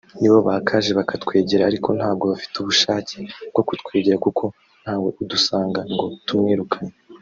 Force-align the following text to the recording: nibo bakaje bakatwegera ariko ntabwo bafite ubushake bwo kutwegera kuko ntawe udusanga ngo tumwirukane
nibo 0.19 0.37
bakaje 0.47 0.89
bakatwegera 0.99 1.63
ariko 1.65 1.89
ntabwo 1.97 2.23
bafite 2.31 2.55
ubushake 2.57 3.17
bwo 3.51 3.61
kutwegera 3.67 4.17
kuko 4.25 4.43
ntawe 4.83 5.09
udusanga 5.21 5.79
ngo 5.91 6.05
tumwirukane 6.27 6.95